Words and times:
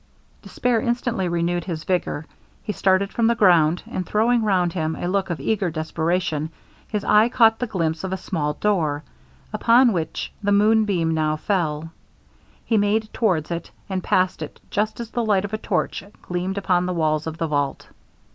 Despair 0.41 0.81
instantly 0.81 1.27
renewed 1.27 1.65
his 1.65 1.83
vigour; 1.83 2.25
he 2.63 2.73
started 2.73 3.13
from 3.13 3.27
the 3.27 3.35
ground, 3.35 3.83
and 3.87 4.03
throwing 4.03 4.41
round 4.41 4.73
him 4.73 4.95
a 4.95 5.07
look 5.07 5.29
of 5.29 5.39
eager 5.39 5.69
desperation, 5.69 6.49
his 6.87 7.03
eye 7.03 7.29
caught 7.29 7.59
the 7.59 7.67
glimpse 7.67 8.03
of 8.03 8.11
a 8.11 8.17
small 8.17 8.53
door, 8.55 9.03
upon 9.53 9.93
which 9.93 10.33
the 10.41 10.51
moon 10.51 10.85
beam 10.85 11.13
now 11.13 11.35
fell. 11.35 11.91
He 12.65 12.77
made 12.77 13.13
towards 13.13 13.51
it, 13.51 13.69
and 13.89 14.03
passed 14.03 14.41
it 14.41 14.59
just 14.71 14.99
as 14.99 15.11
the 15.11 15.23
light 15.23 15.45
of 15.45 15.53
a 15.53 15.59
torch 15.59 16.03
gleamed 16.23 16.57
upon 16.57 16.87
the 16.87 16.95
walls 16.95 17.27
of 17.27 17.37
the 17.37 17.45
vault. 17.45 17.85